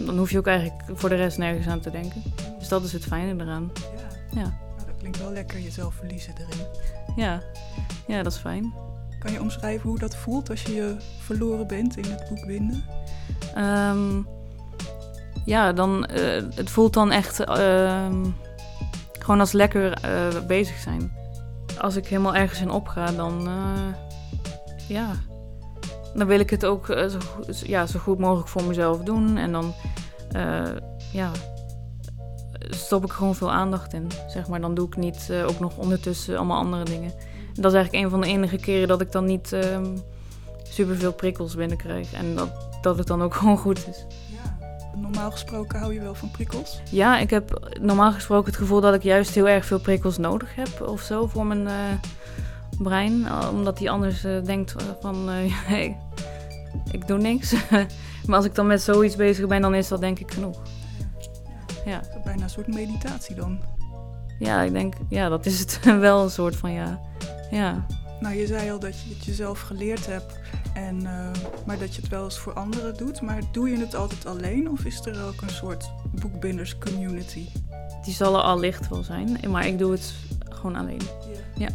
dan 0.06 0.18
hoef 0.18 0.30
je 0.30 0.38
ook 0.38 0.46
eigenlijk 0.46 0.82
voor 0.92 1.08
de 1.08 1.14
rest 1.14 1.38
nergens 1.38 1.66
aan 1.66 1.80
te 1.80 1.90
denken. 1.90 2.22
Dus 2.58 2.68
dat 2.68 2.84
is 2.84 2.92
het 2.92 3.04
fijne 3.04 3.42
eraan. 3.42 3.72
Ja. 3.74 4.40
ja. 4.40 4.58
Nou, 4.76 4.86
dat 4.86 4.96
klinkt 4.98 5.18
wel 5.18 5.32
lekker, 5.32 5.60
jezelf 5.60 5.94
verliezen 5.94 6.34
erin. 6.38 6.66
Ja. 7.16 7.42
ja, 8.06 8.22
dat 8.22 8.32
is 8.32 8.38
fijn. 8.38 8.74
Kan 9.18 9.32
je 9.32 9.40
omschrijven 9.40 9.88
hoe 9.88 9.98
dat 9.98 10.16
voelt 10.16 10.50
als 10.50 10.62
je 10.62 10.74
je 10.74 10.96
verloren 11.18 11.66
bent 11.66 11.96
in 11.96 12.10
het 12.10 12.28
boek 12.28 12.44
Winden? 12.44 12.84
Um, 13.56 14.26
ja, 15.46 15.72
dan, 15.72 16.08
uh, 16.10 16.42
het 16.54 16.70
voelt 16.70 16.92
dan 16.92 17.10
echt 17.10 17.40
uh, 17.40 18.06
gewoon 19.18 19.40
als 19.40 19.52
lekker 19.52 19.98
uh, 20.04 20.46
bezig 20.46 20.76
zijn. 20.76 21.12
Als 21.80 21.96
ik 21.96 22.06
helemaal 22.06 22.34
ergens 22.34 22.60
in 22.60 22.70
opga, 22.70 23.12
dan, 23.12 23.46
eh, 23.46 23.94
ja, 24.88 25.12
dan 26.14 26.26
wil 26.26 26.40
ik 26.40 26.50
het 26.50 26.66
ook 26.66 26.86
zo, 26.86 27.18
ja, 27.66 27.86
zo 27.86 27.98
goed 27.98 28.18
mogelijk 28.18 28.48
voor 28.48 28.64
mezelf 28.64 28.98
doen. 28.98 29.36
En 29.36 29.52
dan 29.52 29.74
ja, 31.12 31.30
stop 32.70 33.04
ik 33.04 33.12
gewoon 33.12 33.34
veel 33.34 33.52
aandacht 33.52 33.92
in. 33.92 34.08
Zeg 34.28 34.48
maar. 34.48 34.60
Dan 34.60 34.74
doe 34.74 34.86
ik 34.86 34.96
niet 34.96 35.32
ook 35.46 35.60
nog 35.60 35.76
ondertussen 35.76 36.36
allemaal 36.36 36.58
andere 36.58 36.84
dingen. 36.84 37.12
En 37.54 37.62
dat 37.62 37.72
is 37.72 37.78
eigenlijk 37.78 38.04
een 38.04 38.10
van 38.10 38.20
de 38.20 38.26
enige 38.26 38.56
keren 38.56 38.88
dat 38.88 39.00
ik 39.00 39.12
dan 39.12 39.24
niet 39.24 39.52
um, 39.52 39.94
superveel 40.62 41.12
prikkels 41.12 41.54
binnenkrijg. 41.54 42.12
En 42.12 42.34
dat, 42.34 42.48
dat 42.82 42.98
het 42.98 43.06
dan 43.06 43.22
ook 43.22 43.34
gewoon 43.40 43.58
goed 43.58 43.88
is. 43.88 44.06
Ja. 44.96 45.02
Normaal 45.02 45.30
gesproken 45.30 45.78
hou 45.78 45.94
je 45.94 46.00
wel 46.00 46.14
van 46.14 46.30
prikkels? 46.30 46.80
Ja, 46.90 47.18
ik 47.18 47.30
heb 47.30 47.70
normaal 47.80 48.12
gesproken 48.12 48.46
het 48.46 48.56
gevoel 48.60 48.80
dat 48.80 48.94
ik 48.94 49.02
juist 49.02 49.34
heel 49.34 49.48
erg 49.48 49.64
veel 49.64 49.80
prikkels 49.80 50.18
nodig 50.18 50.54
heb 50.54 50.80
of 50.80 51.00
zo 51.00 51.26
voor 51.26 51.46
mijn 51.46 51.62
uh, 51.62 51.72
brein. 52.78 53.26
Omdat 53.50 53.78
die 53.78 53.90
anders 53.90 54.24
uh, 54.24 54.44
denkt 54.44 54.74
van, 55.00 55.28
hey, 55.70 55.96
ik 56.90 57.06
doe 57.06 57.18
niks. 57.18 57.54
maar 58.26 58.36
als 58.36 58.44
ik 58.44 58.54
dan 58.54 58.66
met 58.66 58.82
zoiets 58.82 59.16
bezig 59.16 59.46
ben, 59.46 59.60
dan 59.60 59.74
is 59.74 59.88
dat 59.88 60.00
denk 60.00 60.18
ik 60.18 60.32
genoeg. 60.32 60.62
Ja. 61.84 62.00
Is 62.00 62.08
dat 62.08 62.24
bijna 62.24 62.42
een 62.42 62.50
soort 62.50 62.66
meditatie 62.66 63.34
dan? 63.34 63.58
Ja, 64.38 64.62
ik 64.62 64.72
denk, 64.72 64.94
ja, 65.08 65.28
dat 65.28 65.46
is 65.46 65.58
het 65.58 65.80
wel 65.98 66.22
een 66.22 66.30
soort 66.30 66.56
van, 66.56 66.72
ja. 66.72 67.00
ja. 67.50 67.86
Nou, 68.20 68.34
je 68.34 68.46
zei 68.46 68.70
al 68.70 68.78
dat 68.78 69.00
je 69.00 69.14
het 69.14 69.24
jezelf 69.24 69.60
geleerd 69.60 70.06
hebt, 70.06 70.38
en, 70.74 71.00
uh, 71.00 71.30
maar 71.66 71.78
dat 71.78 71.94
je 71.94 72.00
het 72.00 72.10
wel 72.10 72.24
eens 72.24 72.38
voor 72.38 72.52
anderen 72.52 72.96
doet. 72.96 73.20
Maar 73.20 73.40
doe 73.52 73.70
je 73.70 73.78
het 73.78 73.94
altijd 73.94 74.26
alleen 74.26 74.70
of 74.70 74.84
is 74.84 75.06
er 75.06 75.26
ook 75.26 75.40
een 75.40 75.50
soort 75.50 75.90
boekbinders 76.20 76.78
community? 76.78 77.46
Die 78.04 78.14
zal 78.14 78.36
er 78.36 78.42
al 78.42 78.58
licht 78.60 78.88
wel 78.88 79.02
zijn, 79.02 79.38
maar 79.50 79.66
ik 79.66 79.78
doe 79.78 79.92
het 79.92 80.14
gewoon 80.48 80.76
alleen. 80.76 81.00
Ja. 81.56 81.66
ja. 81.66 81.68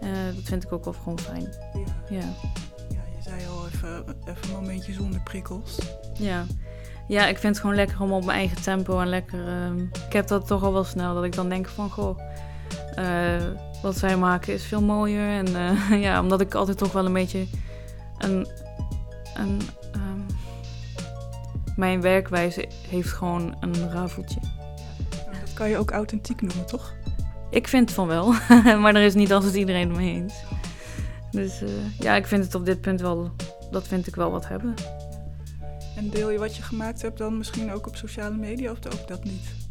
Uh, 0.00 0.34
dat 0.34 0.44
vind 0.44 0.64
ik 0.64 0.72
ook 0.72 0.84
wel 0.84 0.92
gewoon 0.92 1.18
fijn. 1.18 1.54
Ja. 1.72 2.16
ja. 2.18 2.26
ja 2.88 3.02
je 3.16 3.22
zei 3.22 3.46
al 3.48 3.66
even, 3.66 4.04
even 4.24 4.48
een 4.48 4.60
momentje 4.60 4.92
zonder 4.92 5.20
prikkels. 5.20 5.78
Ja. 6.18 6.44
Ja, 7.08 7.26
ik 7.26 7.38
vind 7.38 7.52
het 7.52 7.60
gewoon 7.60 7.76
lekker 7.76 8.00
om 8.00 8.12
op 8.12 8.24
mijn 8.24 8.38
eigen 8.38 8.62
tempo 8.62 9.00
en 9.00 9.08
lekker. 9.08 9.48
Uh, 9.48 9.82
ik 10.06 10.12
heb 10.12 10.26
dat 10.26 10.46
toch 10.46 10.62
al 10.62 10.72
wel 10.72 10.84
snel 10.84 11.14
dat 11.14 11.24
ik 11.24 11.34
dan 11.34 11.48
denk 11.48 11.68
van 11.68 11.90
goh, 11.90 12.18
uh, 12.98 13.42
wat 13.82 13.98
zij 13.98 14.16
maken 14.16 14.52
is 14.52 14.64
veel 14.64 14.82
mooier. 14.82 15.28
En 15.28 15.48
uh, 15.48 16.02
ja, 16.04 16.20
omdat 16.20 16.40
ik 16.40 16.54
altijd 16.54 16.78
toch 16.78 16.92
wel 16.92 17.06
een 17.06 17.12
beetje 17.12 17.46
een. 18.18 18.46
een 19.34 19.60
um, 19.94 20.26
mijn 21.76 22.00
werkwijze 22.00 22.68
heeft 22.88 23.12
gewoon 23.12 23.56
een 23.60 23.90
rafeltje. 23.90 24.40
Dat 25.40 25.54
kan 25.54 25.68
je 25.68 25.78
ook 25.78 25.90
authentiek 25.90 26.42
noemen, 26.42 26.66
toch? 26.66 26.94
Ik 27.50 27.68
vind 27.68 27.92
van 27.92 28.06
wel, 28.06 28.32
maar 28.82 28.94
er 28.94 29.04
is 29.04 29.14
niet 29.14 29.32
altijd 29.32 29.54
iedereen 29.54 29.92
mee 29.92 30.14
eens. 30.14 30.34
Dus 31.30 31.62
uh, 31.62 31.68
ja, 31.98 32.14
ik 32.14 32.26
vind 32.26 32.44
het 32.44 32.54
op 32.54 32.64
dit 32.64 32.80
punt 32.80 33.00
wel. 33.00 33.30
Dat 33.70 33.88
vind 33.88 34.06
ik 34.06 34.14
wel 34.14 34.30
wat 34.30 34.48
hebben. 34.48 34.74
En 35.96 36.10
deel 36.10 36.30
je 36.30 36.38
wat 36.38 36.56
je 36.56 36.62
gemaakt 36.62 37.02
hebt 37.02 37.18
dan 37.18 37.38
misschien 37.38 37.72
ook 37.72 37.86
op 37.86 37.96
sociale 37.96 38.36
media 38.36 38.70
of 38.70 38.78
ook 38.86 39.08
dat 39.08 39.24
niet? 39.24 39.67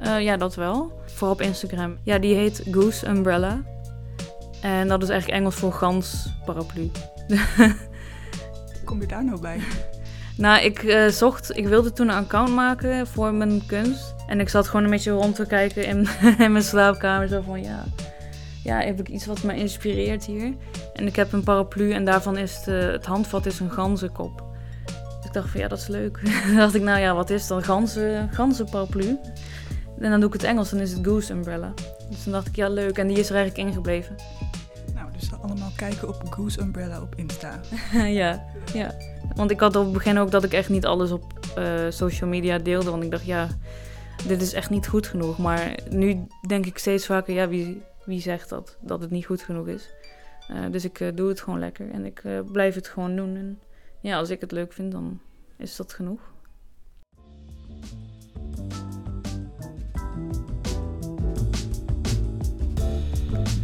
Uh, 0.00 0.20
ja, 0.20 0.36
dat 0.36 0.54
wel. 0.54 0.92
Vooral 1.06 1.32
op 1.32 1.40
Instagram. 1.40 1.96
Ja, 2.02 2.18
die 2.18 2.34
heet 2.34 2.62
Goose 2.70 3.08
Umbrella. 3.08 3.62
En 4.60 4.88
dat 4.88 5.02
is 5.02 5.08
eigenlijk 5.08 5.40
Engels 5.40 5.54
voor 5.54 5.72
gans 5.72 6.28
paraplu. 6.44 6.90
Kom 8.84 9.00
je 9.00 9.06
daar 9.06 9.24
nou 9.24 9.40
bij? 9.40 9.60
nou, 10.36 10.64
ik 10.64 10.82
uh, 10.82 11.08
zocht, 11.08 11.56
ik 11.56 11.66
wilde 11.66 11.92
toen 11.92 12.08
een 12.08 12.14
account 12.14 12.54
maken 12.54 13.06
voor 13.06 13.34
mijn 13.34 13.66
kunst. 13.66 14.14
En 14.26 14.40
ik 14.40 14.48
zat 14.48 14.66
gewoon 14.68 14.84
een 14.84 14.90
beetje 14.90 15.10
rond 15.10 15.34
te 15.34 15.46
kijken 15.46 15.86
in, 15.86 16.08
in 16.44 16.52
mijn 16.52 16.64
slaapkamer. 16.64 17.28
Zo 17.28 17.40
van 17.40 17.62
ja, 17.62 17.84
ja, 18.62 18.80
heb 18.80 19.00
ik 19.00 19.08
iets 19.08 19.26
wat 19.26 19.42
me 19.42 19.56
inspireert 19.56 20.24
hier. 20.24 20.54
En 20.94 21.06
ik 21.06 21.16
heb 21.16 21.32
een 21.32 21.44
paraplu 21.44 21.92
en 21.92 22.04
daarvan 22.04 22.36
is 22.36 22.56
het, 22.56 22.64
het 22.66 23.06
handvat 23.06 23.46
is 23.46 23.60
een 23.60 23.70
ganzenkop 23.70 24.44
dacht 25.34 25.50
van 25.50 25.60
ja, 25.60 25.68
dat 25.68 25.78
is 25.78 25.86
leuk. 25.86 26.20
dan 26.46 26.56
dacht 26.64 26.74
ik, 26.74 26.82
nou 26.82 27.00
ja, 27.00 27.14
wat 27.14 27.30
is 27.30 27.46
dan? 27.46 27.62
Ganzen, 27.62 28.28
ganzen 28.32 28.70
paraplu. 28.70 29.18
En 29.98 30.10
dan 30.10 30.20
doe 30.20 30.28
ik 30.28 30.34
het 30.34 30.44
Engels, 30.44 30.70
dan 30.70 30.80
is 30.80 30.92
het 30.92 31.06
Goose 31.06 31.32
Umbrella. 31.32 31.72
Dus 32.10 32.24
dan 32.24 32.32
dacht 32.32 32.46
ik, 32.46 32.56
ja, 32.56 32.68
leuk. 32.68 32.98
En 32.98 33.06
die 33.06 33.18
is 33.18 33.30
er 33.30 33.36
eigenlijk 33.36 33.68
ingebleven. 33.68 34.16
Nou, 34.94 35.12
dus 35.12 35.30
allemaal 35.42 35.70
kijken 35.76 36.08
op 36.08 36.32
Goose 36.32 36.60
Umbrella 36.60 37.00
op 37.00 37.14
Insta. 37.14 37.60
ja, 38.20 38.44
ja. 38.72 38.94
Want 39.34 39.50
ik 39.50 39.60
had 39.60 39.76
op 39.76 39.84
het 39.84 39.92
begin 39.92 40.18
ook 40.18 40.30
dat 40.30 40.44
ik 40.44 40.52
echt 40.52 40.68
niet 40.68 40.86
alles 40.86 41.10
op 41.10 41.32
eh, 41.56 41.64
social 41.88 42.30
media 42.30 42.58
deelde. 42.58 42.90
Want 42.90 43.02
ik 43.02 43.10
dacht, 43.10 43.24
ja, 43.24 43.48
dit 44.26 44.42
is 44.42 44.52
echt 44.52 44.70
niet 44.70 44.88
goed 44.88 45.06
genoeg. 45.06 45.38
Maar 45.38 45.78
nu 45.90 46.26
denk 46.46 46.66
ik 46.66 46.78
steeds 46.78 47.06
vaker, 47.06 47.34
ja, 47.34 47.48
wie, 47.48 47.82
wie 48.04 48.20
zegt 48.20 48.48
dat, 48.48 48.76
dat 48.80 49.00
het 49.00 49.10
niet 49.10 49.26
goed 49.26 49.42
genoeg 49.42 49.68
is? 49.68 49.90
Uh, 50.50 50.56
dus 50.70 50.84
ik 50.84 51.00
uh, 51.00 51.08
doe 51.14 51.28
het 51.28 51.40
gewoon 51.40 51.58
lekker 51.58 51.90
en 51.90 52.04
ik 52.04 52.22
blijf 52.52 52.74
het 52.74 52.88
gewoon 52.88 53.16
doen. 53.16 53.36
En 53.36 53.58
ja, 54.00 54.18
als 54.18 54.30
ik 54.30 54.40
het 54.40 54.52
leuk 54.52 54.72
vind, 54.72 54.92
dan 54.92 55.20
is 55.56 55.76
dat 55.76 55.92
genoeg. 55.92 56.33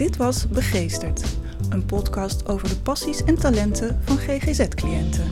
Dit 0.00 0.16
was 0.16 0.48
Begeesterd, 0.48 1.22
een 1.68 1.84
podcast 1.84 2.48
over 2.48 2.68
de 2.68 2.76
passies 2.76 3.24
en 3.24 3.38
talenten 3.38 4.00
van 4.04 4.16
GGZ-cliënten. 4.16 5.24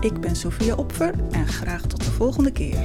Ik 0.00 0.20
ben 0.20 0.36
Sophia 0.36 0.74
Opfer 0.74 1.14
en 1.30 1.46
graag 1.48 1.82
tot 1.82 2.04
de 2.04 2.10
volgende 2.10 2.52
keer. 2.52 2.78